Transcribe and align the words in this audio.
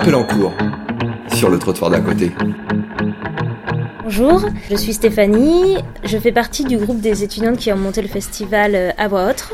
appel 0.00 0.14
en 0.14 0.24
cours 0.24 0.54
sur 1.34 1.50
le 1.50 1.58
trottoir 1.58 1.90
d'à 1.90 2.00
côté. 2.00 2.32
Bonjour, 4.02 4.48
je 4.70 4.76
suis 4.76 4.94
Stéphanie, 4.94 5.76
je 6.04 6.16
fais 6.16 6.32
partie 6.32 6.64
du 6.64 6.78
groupe 6.78 7.02
des 7.02 7.22
étudiantes 7.22 7.58
qui 7.58 7.70
ont 7.70 7.76
monté 7.76 8.00
le 8.00 8.08
festival 8.08 8.74
euh, 8.74 8.90
à 8.96 9.08
voix 9.08 9.28
haute. 9.28 9.50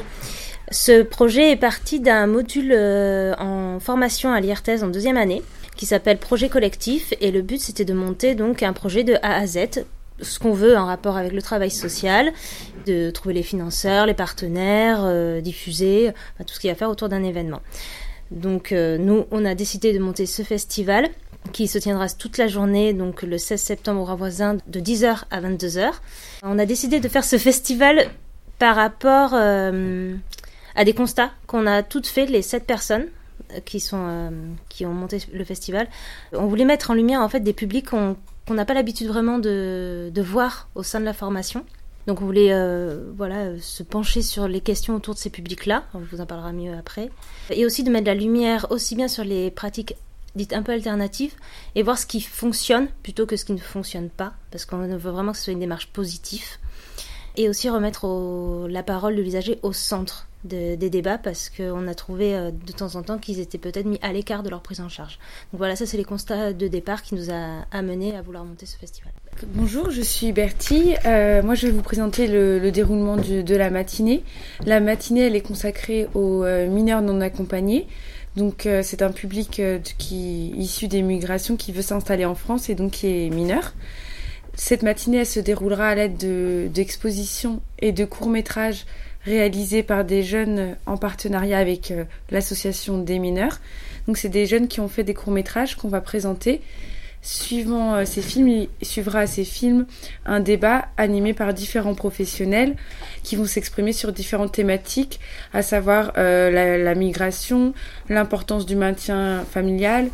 Ce 0.70 1.02
projet 1.02 1.50
est 1.50 1.56
parti 1.56 1.98
d'un 1.98 2.29
module 2.29 2.72
euh, 2.72 3.34
en 3.40 3.80
formation 3.80 4.32
à 4.32 4.40
l'IRTES 4.40 4.84
en 4.84 4.86
deuxième 4.86 5.16
année 5.16 5.43
qui 5.77 5.84
s'appelle 5.84 6.18
Projet 6.18 6.48
collectif 6.48 7.12
et 7.20 7.32
le 7.32 7.42
but 7.42 7.60
c'était 7.60 7.84
de 7.84 7.92
monter 7.92 8.36
donc 8.36 8.62
un 8.62 8.72
projet 8.72 9.02
de 9.02 9.14
A 9.22 9.34
à 9.34 9.46
Z 9.48 9.84
ce 10.22 10.38
qu'on 10.38 10.52
veut 10.52 10.78
en 10.78 10.86
rapport 10.86 11.18
avec 11.18 11.32
le 11.32 11.42
travail 11.42 11.70
social, 11.70 12.32
de 12.86 13.10
trouver 13.10 13.34
les 13.34 13.42
financeurs, 13.42 14.06
les 14.06 14.14
partenaires, 14.14 15.00
euh, 15.03 15.43
diffuser, 15.43 16.13
tout 16.39 16.54
ce 16.54 16.61
qu'il 16.61 16.68
y 16.68 16.71
a 16.71 16.72
à 16.72 16.76
faire 16.76 16.89
autour 16.89 17.11
d'un 17.11 17.22
événement. 17.22 17.61
Donc 18.30 18.72
euh, 18.72 18.98
nous, 18.98 19.26
on 19.30 19.44
a 19.44 19.54
décidé 19.54 19.93
de 19.93 19.98
monter 19.98 20.26
ce 20.26 20.43
festival 20.43 21.08
qui 21.53 21.68
se 21.68 21.79
tiendra 21.79 22.08
toute 22.08 22.39
la 22.39 22.49
journée, 22.49 22.93
donc 22.93 23.22
le 23.22 23.39
16 23.39 23.61
septembre 23.61 24.00
au 24.00 24.04
Ravoisin, 24.04 24.57
de 24.66 24.80
10h 24.80 25.25
à 25.30 25.40
22h. 25.40 25.93
On 26.43 26.58
a 26.58 26.66
décidé 26.66 26.99
de 26.99 27.08
faire 27.08 27.25
ce 27.25 27.39
festival 27.39 28.08
par 28.58 28.75
rapport 28.75 29.30
euh, 29.35 30.14
à 30.75 30.85
des 30.85 30.93
constats 30.93 31.30
qu'on 31.46 31.66
a 31.66 31.82
toutes 31.82 32.06
fait, 32.06 32.27
les 32.27 32.42
sept 32.42 32.66
personnes 32.66 33.06
qui, 33.64 33.80
sont, 33.80 34.33
qui 34.69 34.86
ont 34.86 34.92
monté 34.92 35.19
le 35.33 35.44
festival. 35.44 35.88
On 36.33 36.47
voulait 36.47 36.64
mettre 36.64 36.91
en 36.91 36.94
lumière 36.94 37.20
en 37.20 37.28
fait 37.28 37.41
des 37.41 37.52
publics 37.52 37.88
qu'on 37.88 38.16
n'a 38.50 38.64
pas 38.64 38.74
l'habitude 38.74 39.06
vraiment 39.06 39.38
de, 39.38 40.11
de, 40.12 40.22
voir 40.22 40.69
au 40.74 40.83
sein 40.83 40.98
de 40.98 41.05
la 41.05 41.12
formation. 41.12 41.64
Donc 42.06 42.20
on 42.20 42.24
voulait 42.24 42.52
euh, 42.52 43.10
voilà, 43.16 43.58
se 43.60 43.83
pencher 43.83 44.22
sur 44.22 44.46
les 44.46 44.60
questions 44.60 44.94
autour 44.94 45.14
de 45.14 45.19
ces 45.19 45.30
publics-là, 45.30 45.84
on 45.94 45.98
vous 45.98 46.20
en 46.20 46.27
parlera 46.27 46.52
mieux 46.52 46.72
après, 46.74 47.10
et 47.50 47.66
aussi 47.66 47.82
de 47.82 47.90
mettre 47.90 48.06
la 48.06 48.14
lumière 48.14 48.66
aussi 48.70 48.94
bien 48.94 49.08
sur 49.08 49.24
les 49.24 49.50
pratiques 49.50 49.96
dites 50.36 50.52
un 50.52 50.62
peu 50.62 50.72
alternatives 50.72 51.34
et 51.74 51.82
voir 51.82 51.98
ce 51.98 52.06
qui 52.06 52.20
fonctionne 52.20 52.88
plutôt 53.02 53.26
que 53.26 53.36
ce 53.36 53.44
qui 53.44 53.52
ne 53.52 53.58
fonctionne 53.58 54.10
pas, 54.10 54.34
parce 54.50 54.66
qu'on 54.66 54.78
veut 54.78 54.96
vraiment 54.96 55.32
que 55.32 55.38
ce 55.38 55.44
soit 55.44 55.52
une 55.54 55.60
démarche 55.60 55.88
positive, 55.88 56.58
et 57.36 57.48
aussi 57.48 57.68
remettre 57.68 58.66
la 58.68 58.82
parole 58.82 59.16
de 59.16 59.22
l'usager 59.22 59.58
au 59.62 59.72
centre 59.72 60.28
des 60.44 60.76
débats 60.91 61.18
parce 61.18 61.50
qu'on 61.50 61.88
a 61.88 61.94
trouvé 61.94 62.36
euh, 62.36 62.52
de 62.52 62.72
temps 62.72 62.94
en 62.94 63.02
temps 63.02 63.18
qu'ils 63.18 63.41
étaient 63.41 63.58
peut-être 63.58 63.86
mis 63.86 63.98
à 64.00 64.12
l'écart 64.12 64.44
de 64.44 64.48
leur 64.48 64.62
prise 64.62 64.80
en 64.80 64.88
charge. 64.88 65.18
Donc 65.52 65.58
voilà, 65.58 65.74
ça 65.74 65.86
c'est 65.86 65.96
les 65.96 66.04
constats 66.04 66.52
de 66.52 66.68
départ 66.68 67.02
qui 67.02 67.16
nous 67.16 67.30
a 67.32 67.64
amenés 67.72 68.14
à 68.14 68.22
vouloir 68.22 68.44
monter 68.44 68.64
ce 68.64 68.76
festival. 68.76 69.12
Bonjour, 69.44 69.90
je 69.90 70.00
suis 70.00 70.32
Bertie. 70.32 70.94
Euh, 71.04 71.42
moi, 71.42 71.54
je 71.54 71.66
vais 71.66 71.72
vous 71.72 71.82
présenter 71.82 72.26
le, 72.26 72.70
déroulement 72.70 73.18
de 73.18 73.54
la 73.54 73.68
matinée. 73.68 74.22
La 74.64 74.80
matinée, 74.80 75.26
elle 75.26 75.36
est 75.36 75.42
consacrée 75.42 76.08
aux 76.14 76.42
euh, 76.42 76.66
mineurs 76.68 77.02
non 77.02 77.20
accompagnés. 77.20 77.86
Donc, 78.36 78.64
euh, 78.64 78.80
c'est 78.82 79.02
un 79.02 79.10
public 79.12 79.60
qui 79.98 80.52
issu 80.56 80.88
des 80.88 81.02
migrations 81.02 81.56
qui 81.56 81.70
veut 81.72 81.82
s'installer 81.82 82.24
en 82.24 82.34
France 82.34 82.70
et 82.70 82.74
donc 82.74 82.92
qui 82.92 83.08
est 83.08 83.28
mineur. 83.28 83.74
Cette 84.54 84.82
matinée, 84.82 85.18
elle 85.18 85.26
se 85.26 85.40
déroulera 85.40 85.88
à 85.88 85.94
l'aide 85.94 86.72
d'expositions 86.72 87.60
et 87.78 87.92
de 87.92 88.06
courts-métrages 88.06 88.86
réalisés 89.26 89.82
par 89.82 90.06
des 90.06 90.22
jeunes 90.22 90.76
en 90.86 90.96
partenariat 90.96 91.58
avec 91.58 91.92
l'association 92.30 92.96
des 93.02 93.18
mineurs. 93.18 93.60
Donc, 94.06 94.16
c'est 94.16 94.30
des 94.30 94.46
jeunes 94.46 94.66
qui 94.66 94.80
ont 94.80 94.88
fait 94.88 95.04
des 95.04 95.14
courts-métrages 95.14 95.76
qu'on 95.76 95.88
va 95.88 96.00
présenter 96.00 96.62
Suivant 97.27 97.96
euh, 97.96 98.05
ces 98.05 98.22
films, 98.22 98.46
il 98.46 98.69
suivra 98.86 99.19
à 99.19 99.27
ces 99.27 99.42
films 99.42 99.86
un 100.27 100.38
débat 100.38 100.86
animé 100.96 101.34
par 101.34 101.52
différents 101.55 101.96
professionnels 101.96 102.77
qui 103.24 103.34
vont 103.34 103.46
s'exprimer 103.46 103.92
sur 103.92 104.12
différentes 104.12 104.52
thématiques, 104.52 105.19
à 105.52 105.62
savoir 105.62 106.12
euh, 106.19 106.78
la, 106.78 106.94
migration, 106.94 107.74
l'importance 108.08 108.64
du 108.64 108.77
maintien 108.77 109.44
familial 109.50 110.08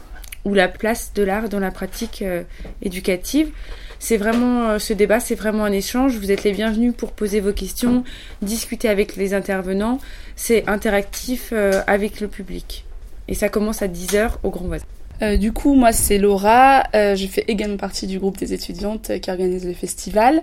ou 0.47 0.55
la 0.55 0.69
place 0.69 1.13
de 1.15 1.23
l'art 1.23 1.51
dans 1.51 1.61
la 1.61 1.71
pratique 1.71 2.23
euh, 2.23 2.45
éducative. 2.81 3.51
C'est 3.99 4.17
vraiment 4.17 4.79
ce 4.79 4.95
débat, 4.95 5.21
c'est 5.21 5.35
vraiment 5.35 5.65
un 5.65 5.73
échange. 5.73 6.17
Vous 6.17 6.31
êtes 6.31 6.45
les 6.45 6.53
bienvenus 6.53 6.95
pour 6.97 7.13
poser 7.13 7.41
vos 7.41 7.53
questions, 7.53 8.05
discuter 8.41 8.89
avec 8.89 9.17
les 9.17 9.35
intervenants. 9.35 9.99
C'est 10.35 10.67
interactif 10.67 11.53
avec 11.87 12.21
le 12.21 12.29
public. 12.29 12.87
Et 13.29 13.35
ça 13.35 13.51
commence 13.51 13.83
à 13.83 13.87
10h 13.87 14.31
au 14.43 14.51
Grand 14.51 14.65
Voisin. 14.65 14.87
Euh, 15.23 15.37
du 15.37 15.53
coup, 15.53 15.75
moi, 15.75 15.93
c'est 15.93 16.19
Laura. 16.19 16.85
Euh, 16.95 17.15
je 17.15 17.27
fais 17.27 17.45
également 17.47 17.77
partie 17.77 18.07
du 18.07 18.19
groupe 18.19 18.39
des 18.39 18.53
étudiantes 18.53 19.13
qui 19.21 19.31
organise 19.31 19.65
le 19.65 19.73
festival. 19.73 20.43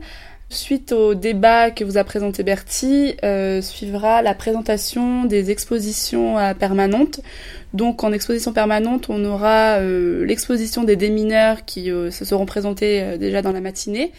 Suite 0.51 0.93
au 0.93 1.13
débat 1.13 1.69
que 1.69 1.83
vous 1.83 1.97
a 1.97 2.03
présenté 2.03 2.41
Bertie, 2.41 3.15
euh, 3.23 3.61
suivra 3.61 4.23
la 4.23 4.33
présentation 4.33 5.25
des 5.25 5.51
expositions 5.51 6.37
permanentes. 6.57 7.19
Donc 7.73 8.03
en 8.03 8.11
exposition 8.11 8.51
permanente, 8.51 9.09
on 9.09 9.23
aura 9.25 9.79
l'exposition 9.79 10.83
des 10.83 10.95
démineurs 10.95 11.65
qui 11.65 11.85
se 11.85 12.25
seront 12.25 12.45
présentés 12.45 13.17
déjà 13.17 13.41
dans 13.41 13.51
la 13.51 13.61
matinée 13.61 14.11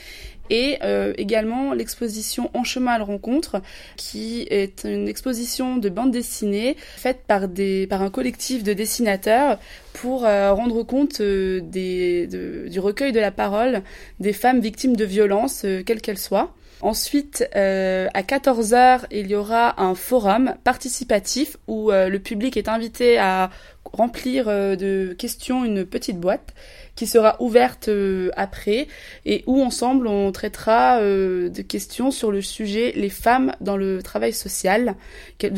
et 0.51 0.79
euh, 0.83 1.15
également 1.17 1.73
l'exposition 1.73 2.51
En 2.55 2.65
chemin 2.65 2.93
à 2.93 2.99
la 2.99 3.05
rencontre, 3.05 3.63
qui 3.97 4.47
est 4.51 4.85
une 4.85 5.09
exposition 5.09 5.77
de 5.77 5.89
bande 5.89 6.11
dessinée 6.11 6.77
faite 6.97 7.23
par, 7.27 7.49
des, 7.49 7.87
par 7.87 8.03
un 8.03 8.11
collectif 8.11 8.65
de 8.65 8.73
dessinateurs 8.73 9.59
pour 9.93 10.27
euh, 10.27 10.53
rendre 10.53 10.83
compte 10.83 11.21
euh, 11.21 11.61
du 11.61 12.81
recueil 12.81 13.13
de 13.13 13.21
la 13.21 13.31
parole 13.31 13.83
des 14.19 14.33
femmes 14.33 14.61
victimes 14.61 14.97
de 14.97 15.05
violences, 15.05 15.65
quelles 15.87 16.01
qu'elles 16.01 16.19
soient. 16.19 16.53
Ensuite, 16.83 17.47
euh, 17.57 18.09
à 18.15 18.23
14h, 18.23 19.03
il 19.11 19.31
y 19.31 19.35
aura 19.35 19.81
un 19.83 19.95
forum 19.95 20.55
participatif 20.65 21.57
où 21.67 21.91
euh, 21.91 22.09
le 22.09 22.19
public 22.19 22.57
est 22.57 22.69
invité 22.69 23.19
à 23.19 23.51
remplir 23.93 24.49
euh, 24.49 24.77
de 24.77 25.15
questions 25.19 25.65
une 25.65 25.85
petite 25.85 26.19
boîte 26.19 26.55
qui 26.97 27.07
sera 27.07 27.37
ouverte 27.41 27.89
après 28.37 28.87
et 29.25 29.43
où 29.47 29.63
ensemble 29.63 30.07
on 30.07 30.33
traitera 30.33 31.01
de 31.01 31.63
questions 31.63 32.11
sur 32.11 32.31
le 32.31 32.43
sujet 32.43 32.93
les 32.95 33.09
femmes 33.09 33.53
dans 33.63 33.79
le 33.79 34.03
travail 34.03 34.35
social, 34.35 34.97
que, 35.39 35.49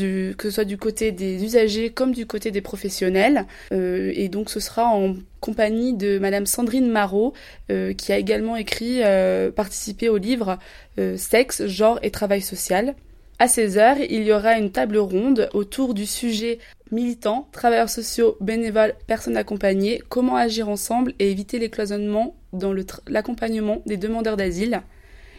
ce 0.40 0.50
soit 0.50 0.64
du 0.64 0.76
côté 0.76 1.10
des 1.10 1.42
usagers 1.42 1.90
comme 1.90 2.12
du 2.12 2.26
côté 2.26 2.52
des 2.52 2.60
professionnels. 2.60 3.46
et 3.72 4.28
donc 4.28 4.50
ce 4.50 4.60
sera 4.60 4.86
en 4.86 5.16
compagnie 5.42 5.92
de 5.92 6.18
Madame 6.18 6.46
Sandrine 6.46 6.88
Marot, 6.88 7.34
euh, 7.70 7.92
qui 7.92 8.12
a 8.12 8.16
également 8.16 8.56
écrit, 8.56 9.02
euh, 9.02 9.50
participé 9.50 10.08
au 10.08 10.16
livre 10.16 10.58
euh, 10.98 11.18
Sexe, 11.18 11.66
genre 11.66 11.98
et 12.02 12.10
travail 12.10 12.40
social. 12.40 12.94
À 13.42 13.46
16h, 13.46 14.06
il 14.08 14.22
y 14.22 14.32
aura 14.32 14.56
une 14.56 14.70
table 14.70 14.98
ronde 14.98 15.48
autour 15.52 15.94
du 15.94 16.06
sujet 16.06 16.60
militant, 16.92 17.48
travailleurs 17.50 17.88
sociaux, 17.88 18.36
bénévoles, 18.40 18.94
personnes 19.08 19.36
accompagnées, 19.36 20.00
comment 20.08 20.36
agir 20.36 20.68
ensemble 20.68 21.12
et 21.18 21.32
éviter 21.32 21.58
les 21.58 21.68
cloisonnements 21.68 22.36
dans 22.52 22.72
l'accompagnement 23.08 23.82
des 23.84 23.96
demandeurs 23.96 24.36
d'asile. 24.36 24.82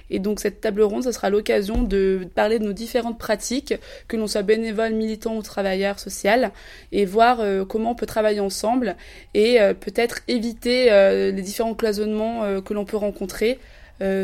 Et 0.10 0.20
donc 0.20 0.42
cette 0.42 0.60
table 0.60 0.82
ronde, 0.82 1.06
ce 1.06 1.14
sera 1.14 1.30
l'occasion 1.30 1.82
de 1.82 2.28
parler 2.36 2.60
de 2.60 2.66
nos 2.66 2.74
différentes 2.74 3.18
pratiques, 3.18 3.74
que 4.10 4.18
l'on 4.18 4.28
soit 4.28 4.42
bénévole, 4.42 4.92
militant 4.96 5.38
ou 5.38 5.42
travailleur 5.42 5.98
social, 5.98 6.52
et 6.92 7.06
voir 7.06 7.40
euh, 7.40 7.64
comment 7.64 7.92
on 7.92 7.96
peut 7.96 8.06
travailler 8.06 8.42
ensemble 8.42 8.98
et 9.34 9.62
euh, 9.62 9.74
peut-être 9.74 10.24
éviter 10.28 10.92
euh, 10.92 11.32
les 11.32 11.42
différents 11.42 11.74
cloisonnements 11.74 12.62
que 12.62 12.74
l'on 12.74 12.84
peut 12.84 12.98
rencontrer 12.98 13.60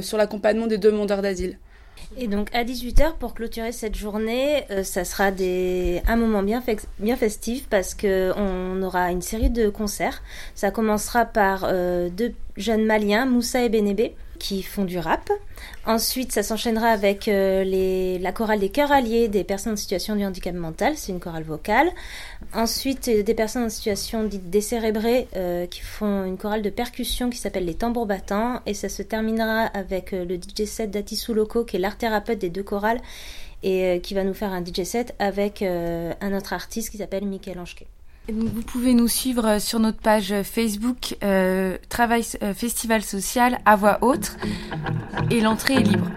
sur 0.01 0.17
l'accompagnement 0.17 0.67
des 0.67 0.77
demandeurs 0.77 1.21
d'asile. 1.21 1.57
Et 2.17 2.27
donc 2.27 2.53
à 2.53 2.63
18h 2.63 3.13
pour 3.19 3.33
clôturer 3.33 3.71
cette 3.71 3.95
journée, 3.95 4.65
ça 4.83 5.05
sera 5.05 5.31
des, 5.31 6.01
un 6.07 6.15
moment 6.15 6.43
bien, 6.43 6.63
bien 6.99 7.15
festif 7.15 7.67
parce 7.69 7.93
qu'on 7.93 8.81
aura 8.81 9.11
une 9.11 9.21
série 9.21 9.49
de 9.49 9.69
concerts. 9.69 10.21
Ça 10.55 10.71
commencera 10.71 11.25
par 11.25 11.71
deux 11.71 12.33
jeunes 12.57 12.85
maliens, 12.85 13.25
Moussa 13.25 13.63
et 13.63 13.69
Benébé, 13.69 14.15
qui 14.39 14.63
font 14.63 14.85
du 14.85 14.97
rap. 14.97 15.29
Ensuite, 15.85 16.31
ça 16.31 16.41
s'enchaînera 16.41 16.87
avec 16.87 17.27
euh, 17.27 18.17
la 18.19 18.31
chorale 18.31 18.59
des 18.59 18.69
chœurs 18.69 18.91
alliés 18.91 19.27
des 19.27 19.43
personnes 19.43 19.73
en 19.73 19.77
situation 19.77 20.15
de 20.15 20.23
handicap 20.23 20.55
mental, 20.55 20.93
c'est 20.95 21.11
une 21.11 21.19
chorale 21.19 21.43
vocale. 21.43 21.89
Ensuite, 22.53 23.09
euh, 23.09 23.23
des 23.23 23.33
personnes 23.33 23.63
en 23.63 23.69
situation 23.69 24.23
dite 24.23 24.49
décérébrée 24.49 25.27
euh, 25.35 25.67
qui 25.67 25.81
font 25.81 26.23
une 26.23 26.37
chorale 26.37 26.61
de 26.61 26.69
percussion 26.69 27.29
qui 27.29 27.37
s'appelle 27.37 27.65
les 27.65 27.75
tambours 27.75 28.05
battants. 28.05 28.61
Et 28.65 28.73
ça 28.73 28.89
se 28.89 29.03
terminera 29.03 29.63
avec 29.65 30.11
le 30.11 30.35
DJ 30.35 30.65
set 30.65 30.89
d'Atisou 30.89 31.33
Loco, 31.33 31.65
qui 31.65 31.75
est 31.75 31.79
l'art 31.79 31.97
thérapeute 31.97 32.39
des 32.39 32.49
deux 32.49 32.63
chorales, 32.63 33.01
et 33.61 33.99
qui 34.01 34.13
va 34.13 34.23
nous 34.23 34.33
faire 34.33 34.53
un 34.53 34.63
DJ 34.63 34.83
set 34.83 35.13
avec 35.19 35.61
un 35.61 36.37
autre 36.37 36.53
artiste 36.53 36.91
qui 36.91 36.97
s'appelle 36.97 37.25
Michael 37.25 37.59
Vous 38.33 38.61
pouvez 38.61 38.93
nous 38.93 39.07
suivre 39.07 39.45
euh, 39.47 39.59
sur 39.59 39.79
notre 39.79 39.99
page 39.99 40.33
Facebook 40.43 41.17
euh, 41.23 41.77
Travail 41.89 42.23
euh, 42.43 42.53
Festival 42.53 43.01
Social 43.01 43.59
à 43.65 43.75
voix 43.75 43.99
haute 44.01 44.37
et 45.31 45.41
l'entrée 45.41 45.75
est 45.75 45.83
libre. 45.83 46.07